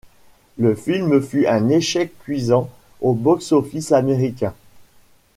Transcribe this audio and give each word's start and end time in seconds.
Le 0.57 0.73
film 0.73 1.21
fut 1.21 1.45
un 1.45 1.69
échec 1.69 2.17
cuisant 2.23 2.71
au 3.01 3.13
box-office 3.13 3.91
américain. 3.91 4.55